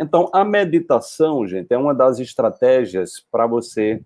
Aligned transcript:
Então, 0.00 0.30
a 0.32 0.42
meditação, 0.42 1.46
gente, 1.46 1.70
é 1.70 1.76
uma 1.76 1.94
das 1.94 2.18
estratégias 2.18 3.22
para 3.30 3.46
você 3.46 4.02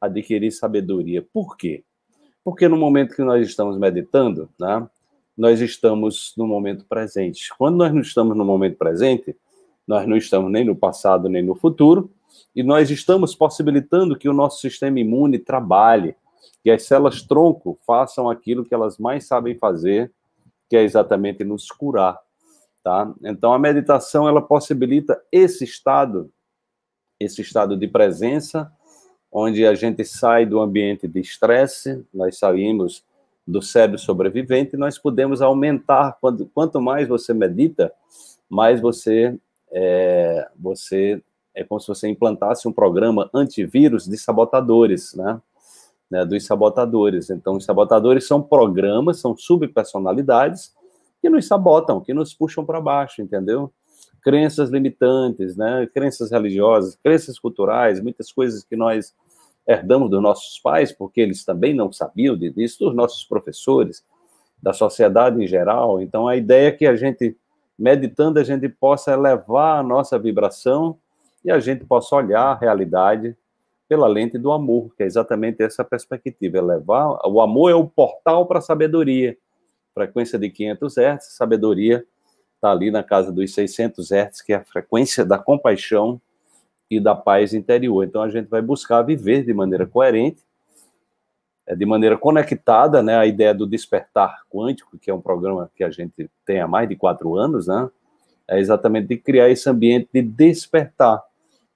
adquirir 0.00 0.52
sabedoria. 0.52 1.26
Por 1.32 1.56
quê? 1.56 1.82
Porque 2.44 2.68
no 2.68 2.76
momento 2.76 3.16
que 3.16 3.24
nós 3.24 3.44
estamos 3.44 3.76
meditando, 3.76 4.48
né, 4.58 4.88
nós 5.36 5.60
estamos 5.60 6.32
no 6.36 6.46
momento 6.46 6.84
presente. 6.84 7.48
Quando 7.58 7.76
nós 7.78 7.92
não 7.92 8.00
estamos 8.00 8.36
no 8.36 8.44
momento 8.44 8.78
presente, 8.78 9.36
nós 9.84 10.06
não 10.06 10.16
estamos 10.16 10.48
nem 10.48 10.64
no 10.64 10.76
passado 10.76 11.28
nem 11.28 11.42
no 11.42 11.56
futuro, 11.56 12.08
e 12.54 12.62
nós 12.62 12.88
estamos 12.88 13.34
possibilitando 13.34 14.16
que 14.16 14.28
o 14.28 14.32
nosso 14.32 14.60
sistema 14.60 15.00
imune 15.00 15.40
trabalhe, 15.40 16.14
que 16.62 16.70
as 16.70 16.84
células 16.84 17.20
tronco 17.20 17.76
façam 17.84 18.30
aquilo 18.30 18.64
que 18.64 18.72
elas 18.72 18.96
mais 18.96 19.26
sabem 19.26 19.56
fazer, 19.56 20.12
que 20.70 20.76
é 20.76 20.84
exatamente 20.84 21.42
nos 21.42 21.68
curar, 21.68 22.16
tá? 22.82 23.12
Então 23.22 23.52
a 23.52 23.58
meditação 23.58 24.28
ela 24.28 24.42
possibilita 24.42 25.20
esse 25.30 25.64
estado, 25.64 26.30
esse 27.18 27.40
estado 27.40 27.76
de 27.76 27.86
presença, 27.86 28.70
onde 29.30 29.66
a 29.66 29.74
gente 29.74 30.04
sai 30.04 30.44
do 30.44 30.60
ambiente 30.60 31.06
de 31.08 31.20
estresse, 31.20 32.04
nós 32.12 32.38
saímos 32.38 33.04
do 33.46 33.62
cérebro 33.62 33.98
sobrevivente, 33.98 34.76
nós 34.76 34.98
podemos 34.98 35.42
aumentar 35.42 36.16
quando, 36.20 36.46
quanto 36.54 36.80
mais 36.80 37.08
você 37.08 37.32
medita, 37.32 37.92
mais 38.48 38.80
você 38.80 39.38
é, 39.70 40.48
você 40.58 41.22
é 41.54 41.64
como 41.64 41.80
se 41.80 41.88
você 41.88 42.08
implantasse 42.08 42.66
um 42.66 42.72
programa 42.72 43.28
antivírus 43.32 44.06
de 44.06 44.16
sabotadores, 44.16 45.14
né? 45.14 45.40
né? 46.10 46.24
Dos 46.24 46.44
sabotadores. 46.44 47.30
Então, 47.30 47.56
os 47.56 47.64
sabotadores 47.64 48.26
são 48.26 48.42
programas, 48.42 49.18
são 49.18 49.36
subpersonalidades 49.36 50.72
que 51.22 51.30
nos 51.30 51.46
sabotam, 51.46 52.00
que 52.00 52.12
nos 52.12 52.34
puxam 52.34 52.66
para 52.66 52.80
baixo, 52.80 53.22
entendeu? 53.22 53.72
Crenças 54.20 54.70
limitantes, 54.70 55.56
né? 55.56 55.88
Crenças 55.94 56.32
religiosas, 56.32 56.96
crenças 56.96 57.38
culturais, 57.38 58.02
muitas 58.02 58.32
coisas 58.32 58.64
que 58.64 58.74
nós 58.74 59.14
herdamos 59.66 60.10
dos 60.10 60.20
nossos 60.20 60.58
pais, 60.58 60.90
porque 60.90 61.20
eles 61.20 61.44
também 61.44 61.72
não 61.72 61.92
sabiam 61.92 62.36
disso, 62.36 62.84
dos 62.84 62.94
nossos 62.94 63.22
professores, 63.24 64.04
da 64.60 64.72
sociedade 64.72 65.42
em 65.42 65.46
geral. 65.46 66.02
Então, 66.02 66.26
a 66.26 66.36
ideia 66.36 66.68
é 66.68 66.72
que 66.72 66.86
a 66.86 66.96
gente, 66.96 67.36
meditando, 67.78 68.40
a 68.40 68.44
gente 68.44 68.68
possa 68.68 69.12
elevar 69.12 69.78
a 69.78 69.82
nossa 69.82 70.18
vibração 70.18 70.98
e 71.44 71.50
a 71.50 71.60
gente 71.60 71.84
possa 71.84 72.16
olhar 72.16 72.42
a 72.42 72.54
realidade 72.54 73.36
pela 73.88 74.08
lente 74.08 74.38
do 74.38 74.50
amor, 74.50 74.92
que 74.96 75.04
é 75.04 75.06
exatamente 75.06 75.62
essa 75.62 75.84
perspectiva, 75.84 76.58
elevar, 76.58 77.18
o 77.26 77.40
amor 77.40 77.70
é 77.70 77.74
o 77.74 77.86
portal 77.86 78.46
para 78.46 78.58
a 78.58 78.62
sabedoria, 78.62 79.36
frequência 79.94 80.38
de 80.38 80.50
500 80.50 80.98
Hz, 80.98 81.24
sabedoria 81.36 82.04
está 82.54 82.70
ali 82.70 82.90
na 82.90 83.02
casa 83.02 83.32
dos 83.32 83.52
600 83.54 84.10
Hz, 84.10 84.42
que 84.42 84.52
é 84.52 84.56
a 84.56 84.64
frequência 84.64 85.24
da 85.24 85.38
compaixão 85.38 86.20
e 86.88 87.00
da 87.00 87.14
paz 87.14 87.52
interior. 87.52 88.04
Então 88.04 88.22
a 88.22 88.28
gente 88.28 88.48
vai 88.48 88.62
buscar 88.62 89.02
viver 89.02 89.44
de 89.44 89.52
maneira 89.52 89.86
coerente, 89.86 90.42
é, 91.66 91.74
de 91.74 91.84
maneira 91.84 92.16
conectada, 92.16 93.02
né? 93.02 93.16
A 93.16 93.26
ideia 93.26 93.54
do 93.54 93.66
despertar 93.66 94.42
quântico, 94.48 94.98
que 94.98 95.10
é 95.10 95.14
um 95.14 95.20
programa 95.20 95.70
que 95.74 95.82
a 95.82 95.90
gente 95.90 96.30
tem 96.44 96.60
há 96.60 96.68
mais 96.68 96.88
de 96.88 96.96
quatro 96.96 97.36
anos, 97.36 97.66
né? 97.66 97.90
É 98.48 98.58
exatamente 98.58 99.08
de 99.08 99.16
criar 99.16 99.48
esse 99.48 99.68
ambiente 99.68 100.08
de 100.12 100.22
despertar 100.22 101.22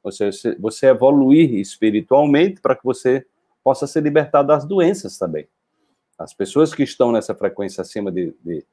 você, 0.02 0.30
você 0.58 0.86
evoluir 0.86 1.54
espiritualmente 1.54 2.60
para 2.60 2.76
que 2.76 2.84
você 2.84 3.26
possa 3.64 3.86
se 3.86 4.00
libertar 4.00 4.42
das 4.42 4.64
doenças 4.64 5.18
também. 5.18 5.48
As 6.18 6.32
pessoas 6.32 6.74
que 6.74 6.82
estão 6.82 7.12
nessa 7.12 7.34
frequência 7.34 7.82
acima 7.82 8.10
de, 8.10 8.34
de, 8.42 8.64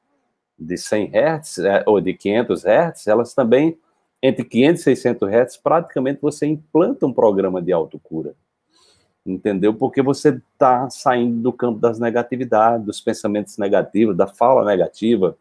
de 0.58 0.76
100 0.76 1.10
Hz 1.14 1.58
é, 1.58 1.84
ou 1.86 2.00
de 2.00 2.14
500 2.14 2.64
Hz, 2.64 3.06
elas 3.06 3.34
também, 3.34 3.78
entre 4.22 4.44
500 4.44 4.80
e 4.80 4.84
600 4.84 5.28
Hz, 5.28 5.56
praticamente 5.58 6.20
você 6.22 6.46
implanta 6.46 7.06
um 7.06 7.12
programa 7.12 7.60
de 7.60 7.72
autocura. 7.72 8.34
Entendeu? 9.26 9.74
Porque 9.74 10.02
você 10.02 10.40
está 10.52 10.88
saindo 10.90 11.40
do 11.40 11.52
campo 11.52 11.78
das 11.78 11.98
negatividades, 11.98 12.84
dos 12.84 13.00
pensamentos 13.00 13.56
negativos, 13.56 14.16
da 14.16 14.26
fala 14.26 14.64
negativa, 14.64 15.36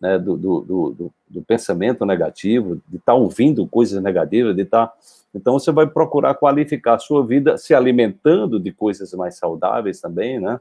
né, 0.00 0.18
do, 0.18 0.36
do, 0.36 0.60
do, 0.60 1.12
do, 1.28 1.42
pensamento 1.42 2.04
negativo, 2.04 2.80
de 2.88 2.96
estar 2.96 3.12
tá 3.12 3.14
ouvindo 3.14 3.66
coisas 3.66 4.00
negativas, 4.02 4.54
de 4.54 4.62
estar. 4.62 4.88
Tá... 4.88 4.94
Então, 5.34 5.54
você 5.54 5.72
vai 5.72 5.86
procurar 5.86 6.34
qualificar 6.34 6.94
a 6.94 6.98
sua 6.98 7.26
vida 7.26 7.56
se 7.58 7.74
alimentando 7.74 8.60
de 8.60 8.72
coisas 8.72 9.12
mais 9.14 9.36
saudáveis 9.36 10.00
também, 10.00 10.38
né? 10.38 10.60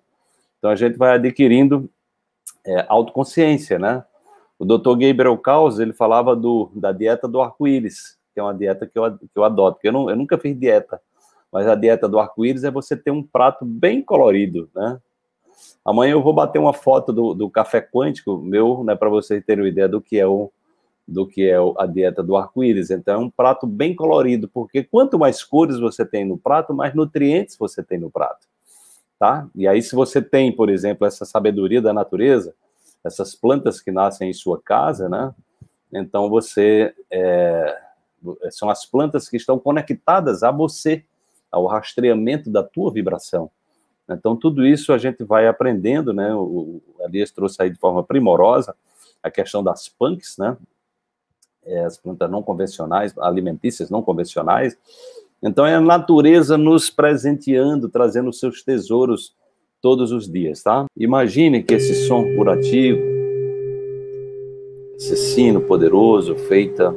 Então, 0.65 0.71
a 0.71 0.75
gente 0.75 0.97
vai 0.97 1.13
adquirindo 1.13 1.87
é, 2.65 2.87
autoconsciência, 2.89 3.77
né? 3.77 4.03
O 4.57 4.65
Dr. 4.65 4.97
Gabriel 4.97 5.37
Caus, 5.37 5.77
ele 5.77 5.93
falava 5.93 6.35
do, 6.35 6.71
da 6.73 6.91
dieta 6.91 7.27
do 7.27 7.39
arco-íris, 7.39 8.17
que 8.33 8.39
é 8.39 8.43
uma 8.43 8.51
dieta 8.51 8.87
que 8.87 8.97
eu, 8.97 9.15
que 9.15 9.29
eu 9.35 9.43
adoto, 9.43 9.77
eu, 9.83 10.09
eu 10.09 10.15
nunca 10.15 10.39
fiz 10.39 10.59
dieta, 10.59 10.99
mas 11.51 11.67
a 11.67 11.75
dieta 11.75 12.09
do 12.09 12.17
arco-íris 12.17 12.63
é 12.63 12.71
você 12.71 12.97
ter 12.97 13.11
um 13.11 13.21
prato 13.21 13.63
bem 13.63 14.01
colorido, 14.01 14.67
né? 14.73 14.99
Amanhã 15.85 16.13
eu 16.13 16.23
vou 16.23 16.33
bater 16.33 16.57
uma 16.57 16.73
foto 16.73 17.13
do, 17.13 17.35
do 17.35 17.47
café 17.47 17.79
quântico 17.79 18.35
meu, 18.35 18.83
né, 18.83 18.95
para 18.95 19.07
vocês 19.07 19.45
terem 19.45 19.65
uma 19.65 19.69
ideia 19.69 19.87
do 19.87 20.01
que 20.01 20.17
é 20.17 20.25
o 20.25 20.51
do 21.07 21.27
que 21.27 21.47
é 21.47 21.57
a 21.77 21.85
dieta 21.85 22.23
do 22.23 22.35
arco-íris. 22.35 22.89
Então 22.89 23.13
é 23.13 23.17
um 23.19 23.29
prato 23.29 23.67
bem 23.67 23.93
colorido, 23.93 24.49
porque 24.49 24.83
quanto 24.83 25.19
mais 25.19 25.43
cores 25.43 25.79
você 25.79 26.03
tem 26.03 26.25
no 26.25 26.39
prato, 26.39 26.73
mais 26.73 26.95
nutrientes 26.95 27.55
você 27.55 27.83
tem 27.83 27.99
no 27.99 28.09
prato, 28.09 28.47
tá? 29.19 29.47
E 29.55 29.67
aí 29.67 29.81
se 29.81 29.95
você 29.95 30.21
tem, 30.21 30.51
por 30.51 30.69
exemplo, 30.69 31.05
essa 31.05 31.25
sabedoria 31.25 31.81
da 31.81 31.93
natureza, 31.93 32.53
essas 33.03 33.35
plantas 33.35 33.81
que 33.81 33.91
nascem 33.91 34.29
em 34.29 34.33
sua 34.33 34.61
casa, 34.61 35.07
né? 35.07 35.33
Então 35.93 36.29
você 36.29 36.93
é, 37.11 37.77
são 38.51 38.69
as 38.69 38.85
plantas 38.85 39.29
que 39.29 39.37
estão 39.37 39.59
conectadas 39.59 40.43
a 40.43 40.51
você, 40.51 41.03
ao 41.51 41.65
rastreamento 41.67 42.49
da 42.49 42.63
tua 42.63 42.91
vibração. 42.91 43.49
Então, 44.09 44.35
tudo 44.35 44.65
isso 44.65 44.93
a 44.93 44.97
gente 44.97 45.23
vai 45.23 45.47
aprendendo, 45.47 46.13
né? 46.13 46.33
O, 46.33 46.81
Elias 46.99 47.31
trouxe 47.31 47.61
aí 47.61 47.69
de 47.69 47.79
forma 47.79 48.03
primorosa 48.03 48.75
a 49.21 49.31
questão 49.31 49.63
das 49.63 49.89
punks, 49.89 50.37
né? 50.37 50.55
É, 51.63 51.83
as 51.83 51.97
plantas 51.97 52.29
não 52.29 52.43
convencionais, 52.43 53.17
alimentícias 53.17 53.89
não 53.89 54.03
convencionais. 54.03 54.77
Então, 55.44 55.66
é 55.66 55.75
a 55.75 55.81
natureza 55.81 56.57
nos 56.57 56.90
presenteando, 56.90 57.90
trazendo 57.90 58.34
seus 58.34 58.63
tesouros 58.63 59.35
todos 59.81 60.12
os 60.12 60.31
dias, 60.31 60.63
tá? 60.63 60.85
Imagine 60.97 61.62
que 61.62 61.75
esse 61.75 62.07
som 62.07 62.23
curativo, 62.35 63.00
esse 64.97 65.16
sino 65.16 65.62
poderoso, 65.62 66.35
feita 66.35 66.96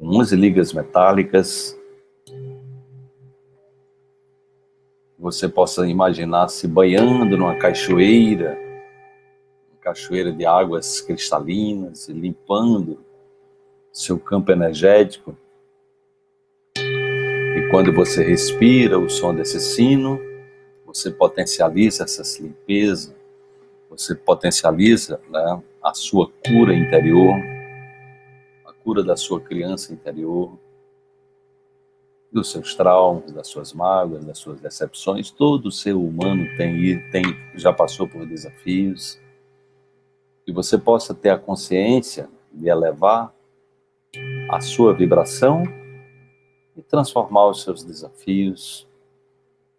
11 0.00 0.36
ligas 0.36 0.72
metálicas. 0.72 1.78
Você 5.18 5.48
possa 5.48 5.86
imaginar 5.86 6.48
se 6.48 6.66
banhando 6.66 7.36
numa 7.36 7.56
cachoeira, 7.56 8.58
cachoeira 9.88 10.32
de 10.32 10.44
águas 10.44 11.00
cristalinas, 11.00 12.08
limpando 12.08 12.98
seu 13.92 14.18
campo 14.18 14.52
energético. 14.52 15.36
E 16.76 17.68
quando 17.70 17.92
você 17.92 18.22
respira 18.22 18.98
o 18.98 19.08
som 19.08 19.34
desse 19.34 19.60
sino, 19.60 20.18
você 20.86 21.10
potencializa 21.10 22.04
essa 22.04 22.42
limpeza, 22.42 23.14
você 23.90 24.14
potencializa 24.14 25.20
né, 25.28 25.62
a 25.82 25.94
sua 25.94 26.30
cura 26.46 26.74
interior 26.74 27.34
cura 28.88 29.04
da 29.04 29.18
sua 29.18 29.38
criança 29.38 29.92
interior, 29.92 30.58
dos 32.32 32.50
seus 32.50 32.74
traumas, 32.74 33.30
das 33.32 33.46
suas 33.46 33.74
mágoas, 33.74 34.24
das 34.24 34.38
suas 34.38 34.58
decepções. 34.62 35.30
Todo 35.30 35.70
ser 35.70 35.92
humano 35.92 36.46
tem, 36.56 37.10
tem 37.10 37.22
já 37.54 37.70
passou 37.70 38.08
por 38.08 38.24
desafios. 38.26 39.20
Que 40.48 40.52
você 40.54 40.78
possa 40.78 41.12
ter 41.12 41.28
a 41.28 41.38
consciência 41.38 42.26
de 42.50 42.70
elevar 42.70 43.34
a 44.48 44.62
sua 44.62 44.94
vibração 44.94 45.62
e 46.74 46.80
transformar 46.80 47.48
os 47.48 47.62
seus 47.62 47.84
desafios 47.84 48.88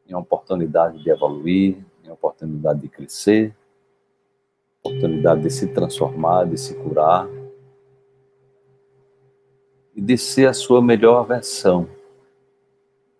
em 0.07 0.13
oportunidade 0.13 1.01
de 1.01 1.09
evoluir, 1.09 1.75
em 2.05 2.11
oportunidade 2.11 2.81
de 2.81 2.87
crescer, 2.87 3.55
oportunidade 4.83 5.41
de 5.41 5.49
se 5.49 5.65
transformar, 5.73 6.45
de 6.45 6.59
se 6.59 6.75
curar 6.75 7.27
e 9.95 10.01
de 10.01 10.17
ser 10.19 10.49
a 10.49 10.53
sua 10.53 10.83
melhor 10.83 11.25
versão. 11.25 11.89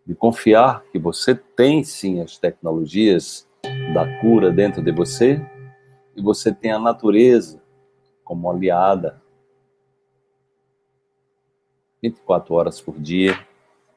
De 0.06 0.13
confiar 0.13 0.83
que 0.91 1.00
você 1.00 1.33
tem 1.33 1.83
sim 1.83 2.21
as 2.21 2.38
tecnologias 2.38 3.47
da 3.91 4.19
cura 4.21 4.51
dentro 4.51 4.83
de 4.83 4.91
você 4.91 5.44
e 6.19 6.21
você 6.21 6.54
tem 6.54 6.71
a 6.74 6.77
natureza 6.77 7.63
como 8.25 8.51
aliada 8.51 9.21
24 12.01 12.54
horas 12.54 12.81
por 12.81 13.00
dia, 13.00 13.39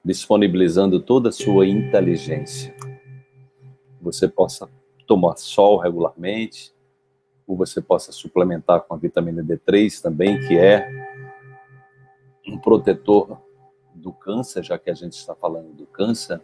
disponibilizando 0.05 1.01
toda 1.01 1.31
a 1.31 1.33
sua 1.33 1.67
inteligência. 1.67 2.75
Você 4.01 4.29
possa 4.29 4.71
tomar 5.05 5.37
sol 5.37 5.79
regularmente, 5.79 6.73
ou 7.45 7.57
você 7.57 7.81
possa 7.81 8.13
suplementar 8.13 8.83
com 8.83 8.95
a 8.95 8.97
vitamina 8.97 9.43
D3 9.43 10.01
também, 10.01 10.41
que 10.47 10.57
é 10.57 10.89
um 12.47 12.57
protetor 12.57 13.37
do 13.93 14.13
câncer, 14.13 14.63
já 14.65 14.79
que 14.79 14.91
a 14.91 14.95
gente 14.95 15.15
está 15.15 15.35
falando 15.35 15.73
do 15.73 15.87
câncer, 15.87 16.41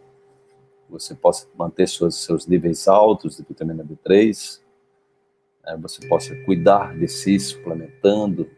você 0.89 1.15
possa 1.15 1.47
manter 1.55 1.87
seus, 1.87 2.15
seus 2.15 2.47
níveis 2.47 2.87
altos 2.87 3.37
de 3.37 3.43
vitamina 3.43 3.83
D3, 3.83 4.61
é, 5.65 5.75
você 5.77 6.07
possa 6.07 6.35
cuidar 6.43 6.97
de 6.97 7.07
si, 7.07 7.39
suplementando 7.39 8.49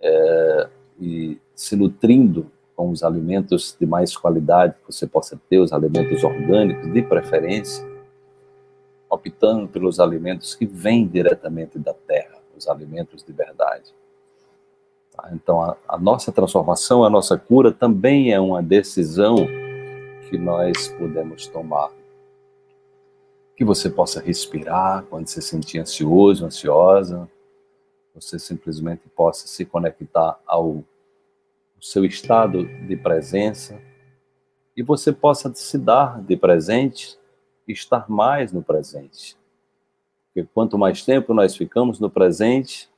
é, 0.00 0.68
e 1.00 1.38
se 1.54 1.76
nutrindo 1.76 2.50
com 2.74 2.90
os 2.90 3.02
alimentos 3.02 3.76
de 3.78 3.86
mais 3.86 4.16
qualidade 4.16 4.74
que 4.74 4.92
você 4.92 5.06
possa 5.06 5.40
ter, 5.48 5.58
os 5.58 5.72
alimentos 5.72 6.24
orgânicos 6.24 6.92
de 6.92 7.02
preferência, 7.02 7.86
optando 9.08 9.68
pelos 9.68 10.00
alimentos 10.00 10.54
que 10.54 10.66
vêm 10.66 11.06
diretamente 11.06 11.78
da 11.78 11.92
terra, 11.92 12.38
os 12.56 12.66
alimentos 12.66 13.22
de 13.22 13.32
verdade. 13.32 13.94
Tá? 15.14 15.30
Então, 15.32 15.60
a, 15.60 15.76
a 15.86 15.98
nossa 15.98 16.32
transformação, 16.32 17.04
a 17.04 17.10
nossa 17.10 17.36
cura 17.36 17.70
também 17.70 18.32
é 18.32 18.40
uma 18.40 18.62
decisão 18.62 19.36
que 20.28 20.38
nós 20.38 20.88
podemos 20.88 21.46
tomar. 21.46 21.90
Que 23.56 23.64
você 23.64 23.90
possa 23.90 24.20
respirar 24.20 25.04
quando 25.04 25.28
se 25.28 25.40
sentir 25.42 25.78
ansioso, 25.78 26.46
ansiosa, 26.46 27.28
você 28.14 28.38
simplesmente 28.38 29.08
possa 29.08 29.46
se 29.46 29.64
conectar 29.64 30.38
ao 30.46 30.84
seu 31.80 32.04
estado 32.04 32.64
de 32.86 32.96
presença 32.96 33.80
e 34.76 34.82
você 34.82 35.12
possa 35.12 35.52
se 35.54 35.78
dar 35.78 36.22
de 36.22 36.36
presente 36.36 37.18
estar 37.66 38.08
mais 38.08 38.52
no 38.52 38.62
presente. 38.62 39.36
Porque 40.26 40.48
quanto 40.54 40.78
mais 40.78 41.04
tempo 41.04 41.34
nós 41.34 41.56
ficamos 41.56 42.00
no 42.00 42.08
presente, 42.08 42.88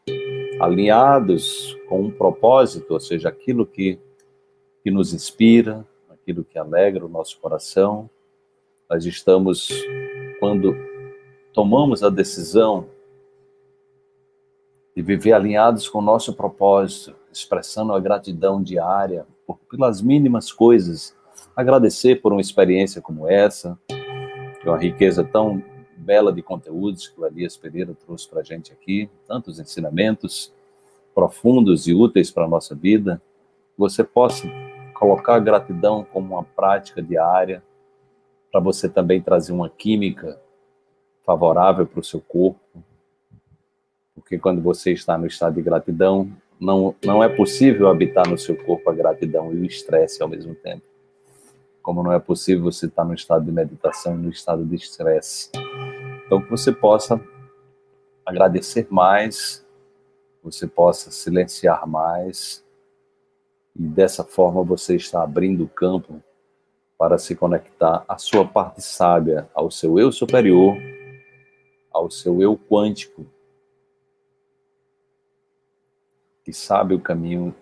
alinhados 0.60 1.76
com 1.88 2.02
um 2.02 2.10
propósito, 2.10 2.92
ou 2.92 3.00
seja, 3.00 3.28
aquilo 3.28 3.66
que, 3.66 3.98
que 4.82 4.90
nos 4.90 5.12
inspira, 5.12 5.84
aquilo 6.08 6.44
que 6.44 6.58
alegra 6.58 7.04
o 7.04 7.08
nosso 7.08 7.38
coração, 7.40 8.08
nós 8.88 9.04
estamos, 9.04 9.68
quando 10.44 10.76
tomamos 11.54 12.02
a 12.02 12.10
decisão 12.10 12.86
de 14.94 15.00
viver 15.00 15.32
alinhados 15.32 15.88
com 15.88 16.00
o 16.00 16.02
nosso 16.02 16.34
propósito, 16.34 17.16
expressando 17.32 17.94
a 17.94 17.98
gratidão 17.98 18.62
diária 18.62 19.26
por, 19.46 19.58
pelas 19.70 20.02
mínimas 20.02 20.52
coisas, 20.52 21.16
agradecer 21.56 22.20
por 22.20 22.30
uma 22.30 22.42
experiência 22.42 23.00
como 23.00 23.26
essa, 23.26 23.78
que 23.88 24.68
é 24.68 24.70
uma 24.70 24.76
riqueza 24.76 25.24
tão 25.24 25.64
bela 25.96 26.30
de 26.30 26.42
conteúdos 26.42 27.08
que 27.08 27.18
o 27.18 27.24
Elias 27.24 27.56
Pereira 27.56 27.96
trouxe 28.04 28.28
para 28.28 28.40
a 28.40 28.44
gente 28.44 28.70
aqui, 28.70 29.08
tantos 29.26 29.58
ensinamentos 29.58 30.52
profundos 31.14 31.86
e 31.86 31.94
úteis 31.94 32.30
para 32.30 32.44
a 32.44 32.48
nossa 32.48 32.74
vida, 32.74 33.18
você 33.78 34.04
possa 34.04 34.46
colocar 34.92 35.36
a 35.36 35.40
gratidão 35.40 36.04
como 36.12 36.34
uma 36.34 36.44
prática 36.44 37.00
diária, 37.00 37.62
para 38.54 38.60
você 38.60 38.88
também 38.88 39.20
trazer 39.20 39.52
uma 39.52 39.68
química 39.68 40.40
favorável 41.26 41.84
para 41.84 41.98
o 41.98 42.04
seu 42.04 42.20
corpo, 42.20 42.60
porque 44.14 44.38
quando 44.38 44.62
você 44.62 44.92
está 44.92 45.18
no 45.18 45.26
estado 45.26 45.56
de 45.56 45.62
gratidão, 45.62 46.30
não, 46.60 46.94
não 47.04 47.20
é 47.20 47.28
possível 47.28 47.88
habitar 47.88 48.28
no 48.28 48.38
seu 48.38 48.56
corpo 48.56 48.88
a 48.88 48.94
gratidão 48.94 49.52
e 49.52 49.56
o 49.56 49.64
estresse 49.64 50.22
ao 50.22 50.28
mesmo 50.28 50.54
tempo. 50.54 50.84
Como 51.82 52.00
não 52.00 52.12
é 52.12 52.20
possível 52.20 52.62
você 52.62 52.86
estar 52.86 53.04
no 53.04 53.12
estado 53.12 53.44
de 53.44 53.50
meditação 53.50 54.14
e 54.14 54.18
no 54.18 54.30
estado 54.30 54.64
de 54.64 54.76
estresse. 54.76 55.50
Então, 56.24 56.40
que 56.40 56.48
você 56.48 56.70
possa 56.70 57.20
agradecer 58.24 58.86
mais, 58.88 59.66
você 60.44 60.68
possa 60.68 61.10
silenciar 61.10 61.88
mais, 61.88 62.64
e 63.74 63.82
dessa 63.82 64.22
forma 64.22 64.62
você 64.62 64.94
está 64.94 65.24
abrindo 65.24 65.64
o 65.64 65.68
campo 65.68 66.22
para 66.98 67.18
se 67.18 67.34
conectar 67.34 68.04
à 68.08 68.18
sua 68.18 68.46
parte 68.46 68.80
sábia, 68.80 69.48
ao 69.54 69.70
seu 69.70 69.98
eu 69.98 70.12
superior, 70.12 70.76
ao 71.92 72.10
seu 72.10 72.40
eu 72.40 72.56
quântico, 72.56 73.26
que 76.44 76.52
sabe 76.52 76.94
o 76.94 77.00
caminho, 77.00 77.54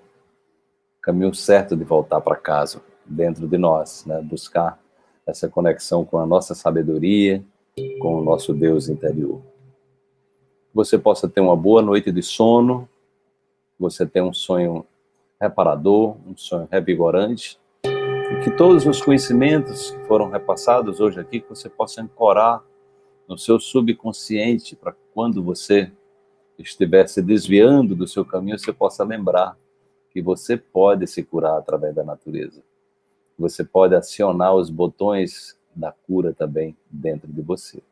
caminho 1.01 1.35
certo 1.35 1.77
de 1.77 1.85
voltar 1.85 2.21
para 2.21 2.37
casa, 2.37 2.83
dentro 3.05 3.47
de 3.47 3.59
nós, 3.59 4.05
né? 4.07 4.21
buscar 4.23 4.81
essa 5.27 5.49
conexão 5.49 6.05
com 6.05 6.19
a 6.19 6.27
nossa 6.27 6.55
sabedoria, 6.55 7.43
com 8.01 8.17
o 8.17 8.25
nosso 8.25 8.53
Deus 8.53 8.89
interior. 8.89 9.41
Você 10.75 10.99
possa 10.99 11.29
ter 11.29 11.41
uma 11.41 11.57
boa 11.57 11.83
noite 11.83 12.11
de 12.11 12.23
sono, 12.23 12.89
você 13.79 14.07
tenha 14.07 14.25
um 14.25 14.33
sonho 14.33 14.87
reparador, 15.41 16.17
um 16.27 16.37
sonho 16.37 16.69
revigorante, 16.71 17.59
e 18.33 18.41
que 18.41 18.51
todos 18.51 18.87
os 18.87 19.03
conhecimentos 19.03 19.91
que 19.91 19.99
foram 20.07 20.31
repassados 20.31 21.01
hoje 21.01 21.21
aqui, 21.21 21.41
que 21.41 21.49
você 21.49 21.69
possa 21.69 22.01
ancorar 22.01 22.65
no 23.29 23.37
seu 23.37 23.61
subconsciente 23.61 24.75
para 24.75 24.95
quando 25.13 25.43
você 25.43 25.93
estiver 26.59 27.07
se 27.09 27.21
desviando 27.21 27.95
do 27.95 28.09
seu 28.09 28.25
caminho, 28.25 28.59
você 28.59 28.73
possa 28.73 29.05
lembrar 29.05 29.57
que 30.11 30.23
você 30.23 30.57
pode 30.57 31.07
se 31.07 31.23
curar 31.23 31.59
através 31.59 31.95
da 31.95 32.03
natureza. 32.03 32.63
Você 33.39 33.65
pode 33.65 33.95
acionar 33.95 34.55
os 34.55 34.71
botões 34.71 35.59
da 35.75 35.93
cura 35.93 36.33
também 36.33 36.77
dentro 36.91 37.31
de 37.31 37.43
você. 37.43 37.83